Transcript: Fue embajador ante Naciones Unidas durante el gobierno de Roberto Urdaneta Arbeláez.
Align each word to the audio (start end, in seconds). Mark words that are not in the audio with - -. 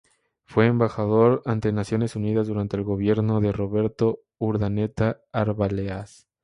Fue 0.45 0.65
embajador 0.65 1.43
ante 1.45 1.71
Naciones 1.71 2.15
Unidas 2.15 2.47
durante 2.47 2.75
el 2.75 2.81
gobierno 2.83 3.39
de 3.39 3.51
Roberto 3.51 4.21
Urdaneta 4.39 5.21
Arbeláez. 5.31 6.25